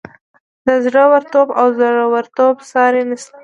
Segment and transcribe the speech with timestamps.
[0.67, 3.35] د زړه ورتوب او زورورتوب ساری نشته.